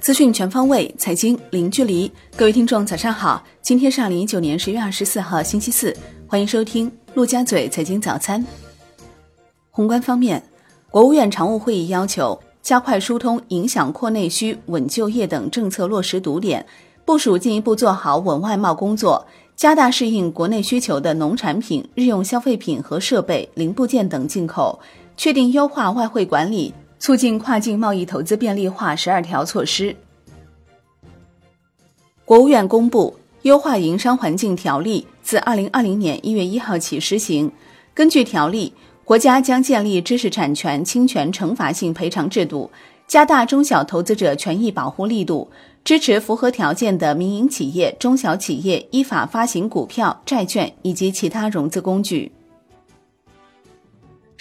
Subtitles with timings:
[0.00, 2.10] 资讯全方位，财经零距离。
[2.36, 3.42] 各位听众，早上好！
[3.62, 5.96] 今天是二零一九年十月二十四号，星期四。
[6.26, 8.44] 欢迎收听陆家嘴财经早餐。
[9.70, 10.42] 宏观方面，
[10.90, 16.66] 国务院常务会议要求加快疏通影响扩内需、稳就业等政策落实堵点，
[17.04, 19.24] 部署进一步做好稳外贸工作，
[19.54, 24.80] 加大适应国内需求的农产品、日用消费品和设备、零部件等进口，
[25.16, 29.96] 确定优化外汇管理，促进跨境贸易投资便利化十二条措施。
[32.24, 33.14] 国务院公布。
[33.42, 37.50] 优化营商环境条例自二零二零年一月一号起施行。
[37.92, 38.72] 根据条例，
[39.04, 42.70] 国家将建立知识产权侵权惩罚性赔偿制度，
[43.08, 45.50] 加大中小投资者权益保护力度，
[45.82, 52.30] 支持符合条件的民营企业、中小企业依法发行股票、债券以及其他融资工具。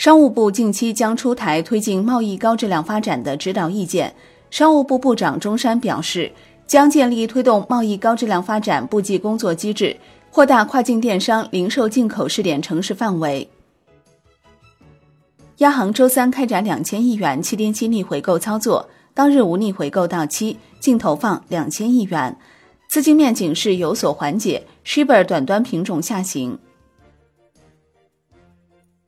[0.02, 4.12] 商务部近期将出台推进贸易高质量发展的指导意见。
[4.50, 6.32] 商务部部长钟山表示。
[6.66, 9.96] 将建立推动贸易高质量发展部际工作机制，
[10.32, 13.48] 扩大跨境电商零售进口试点城市范围。
[15.58, 22.36] 央行周三开展两千亿元七天期逆回购操作，当日无逆回购到期，净投放两千亿元，
[22.90, 26.58] 资金面警示有所缓解，Shibor 短端品种下行。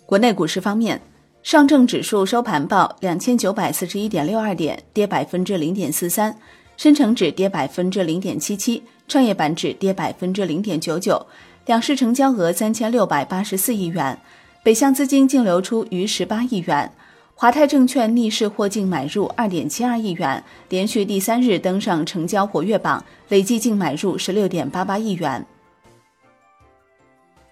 [0.06, 1.02] 国内股市方面，
[1.42, 6.36] 上证指数收盘报两千九百四十一点六二点，跌百分之零点四三。
[6.76, 11.26] 深成指跌百分之零点七七，创业板指跌百分之零点九九，
[11.68, 14.20] 两市成交额三千六百八十四亿元，
[14.64, 16.92] 北向资金净流出逾十八亿元。
[17.36, 25.46] 华泰证券逆势获净买入二点七二亿元，连续第三日登上成交活跃榜，累计净买入十六点八八亿元。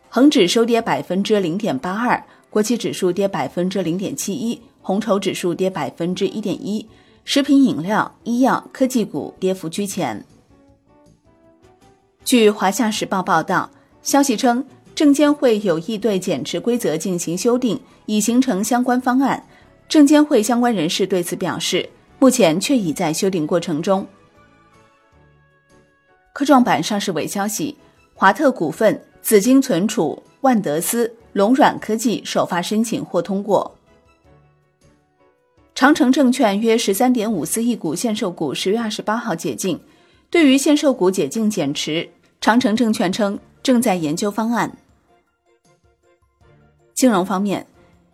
[0.09, 6.85] 恒指收跌百分之零点八二，国企指数跌百分之零点七一，红筹指数跌百分之一点一。
[7.23, 10.21] 食品饮料、医药、科技股跌幅居前。
[12.25, 13.71] 据《华夏时报》报道，
[14.03, 19.41] 消息称，证监会有意对减持规则进行修订，已形成相关方案。
[19.87, 21.87] 证监会相关人士对此表示，
[22.19, 24.05] 目前确已在修订过程中。
[26.33, 27.77] 科创板上市尾消息：
[28.13, 33.75] 华特股份、紫金存储、万德斯、龙软科技首发申请或通过。
[35.73, 39.79] 长城证券约十三点五四亿股限售股十月二十八号解禁。
[40.29, 42.07] 对于限售股解禁减持，
[42.39, 44.77] 长城证券称正在研究方案。
[46.93, 47.65] 金融方面，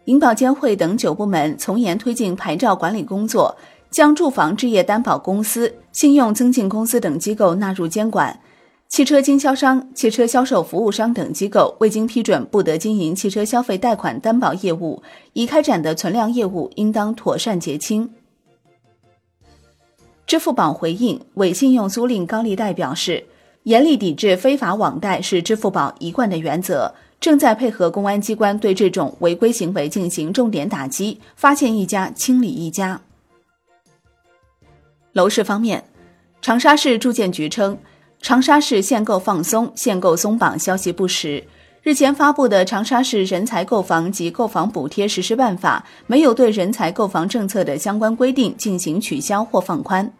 [0.05, 3.55] 银保监会等九部门从严推进牌照管理工作，
[3.91, 8.39] 将住房置业担保公司、信用增进公司等机构纳入监管。
[8.89, 15.03] 汽车经销商、汽车销售服务商等机构未经批准不得经营汽车消费贷款担保业务，
[15.33, 18.09] 已开展的存量业务应当妥善结清。
[20.25, 23.23] 支付宝回应伪信用租赁高利贷表示，
[23.63, 32.99] 严厉抵制非法网贷是支付宝一贯的原则，正在配合公安机关对这种违规行为进行重点打击，发现一家清理一家。
[35.11, 35.83] 楼市方面，
[36.41, 37.77] 长沙市住建局称。
[38.21, 41.43] 长沙市限购放松、限购松绑消息不实。
[41.83, 50.11] 日前发布的《长沙市人才购房及购房补贴实施办法》没有对人才购房政策的相关规定进行取消或放宽。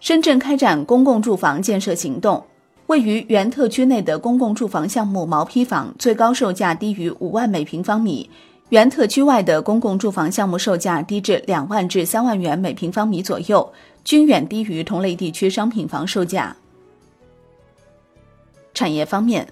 [0.00, 2.42] 深圳开展公共住房建设行动，
[2.86, 8.30] 位于原特区内的公共住房项目毛坯房最高售价低于五万每平方米，
[8.70, 13.72] 原特区外的公共住房项目售价低至两万至三万元每平方米左右。
[14.04, 16.56] 均远低于同类地区商品房售价。
[18.72, 19.46] 产业方面，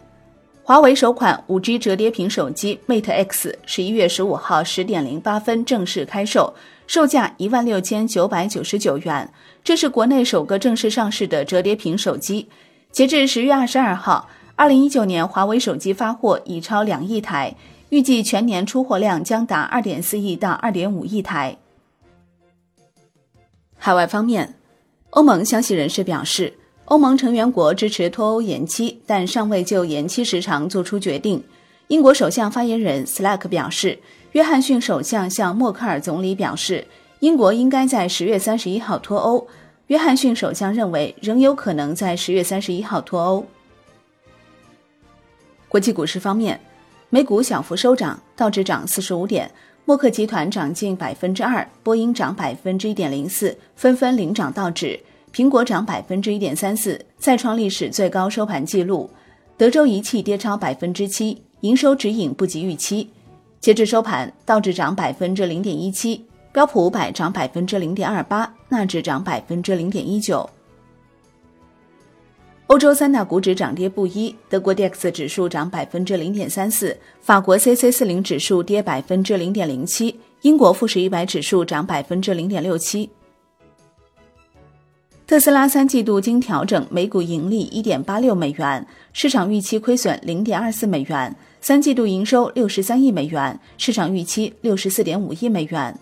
[0.63, 6.55] 华为首款 5G 折叠屏手机 Mate X 十一月十五号十点零八分正式开售，
[6.87, 9.31] 售价一万六千九百九十九元。
[9.63, 12.49] 这是国内首个正式上市的折叠屏手机。
[12.91, 17.55] 截至十月二十二号，二零一九年华为手机发货已超两亿台，
[17.91, 21.57] 预计全年出货量将达二点四亿到二点五亿台。
[23.79, 24.55] 海外方面，
[25.11, 26.53] 欧盟消息人士表示，
[26.87, 31.43] 欧盟成员国支持脱欧延期，但尚未就延期时长作出决定。
[31.89, 33.97] 英国首相发言人斯拉克表示，
[34.33, 36.85] 约翰逊首相向默克尔总理表示，
[37.21, 39.47] 英国应该在十月三十一号脱欧。
[39.87, 43.47] 约翰逊首相认为，仍有可能在十月三十一号脱欧。
[45.69, 46.61] 国际股市方面，
[47.09, 49.49] 美股小幅收涨，道指涨四十五点。
[49.85, 54.99] 默克集团涨近百分之二，波音涨百分之一点零四，纷纷领涨道指。
[55.33, 59.09] 苹果涨百分之一点三四，再创历史最高收盘纪录。
[59.57, 63.09] 德州仪器跌超百分之七，营收指引不及预期。
[63.61, 70.51] 截至收盘，道指涨百分之零点一七，标普五百涨百分之零点二八，纳指涨百分之零点一九。
[72.69, 83.09] 欧洲三大股指涨跌不一，德国 DAX 指数涨百分之零点三四，法国 c c 四零指数跌百分之零点零七，英国富时一百指数涨百分之零点六七。
[85.29, 95.97] 特斯拉三季度经调整每股盈利一点八六美元，市场预期亏损零点二四美元，三季度营收六十三亿美元，市场预期六十四点五亿美元。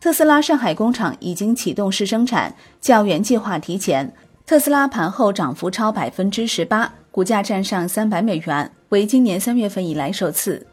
[0.00, 4.12] 特斯拉上海工厂已经启动试生产，较原计划提前。
[4.46, 10.66] 特斯拉盘后涨幅超百分之十八，股价站上三百美元，为今年三月份以来首次。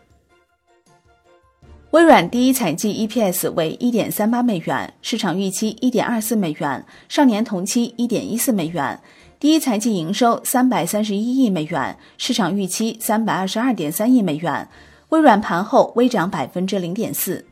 [1.92, 9.00] 微软第一财季 EPS 为一点三八美元，市场预期一点二四美元，上年同期一点一四美元。
[9.40, 14.68] 第一财季营收三百三十一亿美元，市场预期三百二十二点三亿美元。
[15.10, 17.46] 微软盘后微涨百分之零点四。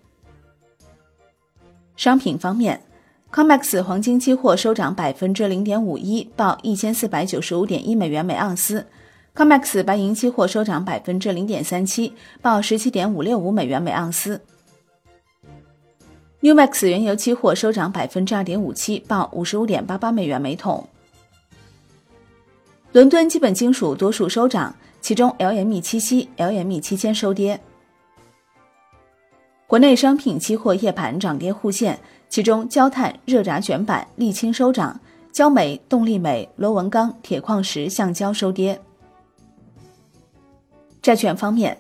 [1.96, 2.82] 商品方面。
[3.32, 8.88] COMEX 黄金期货收涨百分之零点五一，报一千四百九十五点一美元每盎司。
[9.36, 14.42] COMEX 白银期货收涨百分之零点三七，报十七点五六五美元每盎司。
[16.42, 20.88] NewMax 原油期货收涨百分之二点五七，报五十五点八八美元每桶。
[22.94, 27.60] 伦敦基本金属多数收涨，其中 LME 七锡、LME 七千收跌。
[29.68, 32.00] 国内商品期货夜盘涨跌互现。
[32.30, 34.94] 其中，焦炭、热轧卷板、沥青收涨；
[35.32, 38.80] 焦煤、动力煤、螺纹钢、铁矿石、橡胶收跌。
[41.02, 41.76] 债券方面，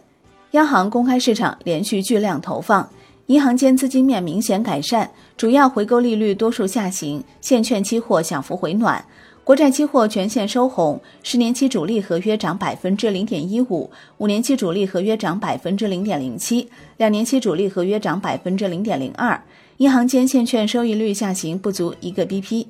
[0.51, 2.89] 央行公开市场连续巨量投放，
[3.27, 5.07] 银行间资金面明显改善，
[5.37, 9.05] 主要回购利率多数下行，现券期货小幅回暖。
[9.43, 19.39] 国债期货全线收红，十年期主力合约涨百分之零点一五，五年期主力合约涨百分之零点零七，两年期主力合约涨百分之零点零二。
[19.79, 22.67] 银行间现券收益率下行不足一个 BP。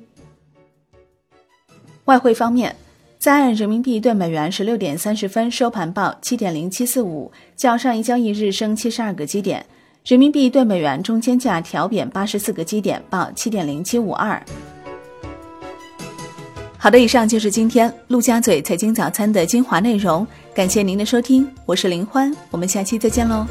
[2.04, 2.76] 外汇方面，
[3.18, 9.66] 在岸人民币对美元十六点三十分收盘报七点零七四五，较上一交易日升七十二个基点，
[10.04, 14.40] 人民币对美元中间价调贬八十四个基点，报七点零七五二。
[16.78, 20.24] 好的，以上就是今天陆家嘴财经早餐的精华内容，
[20.54, 23.44] 感谢您的收听，我是林欢，我们下期再见喽。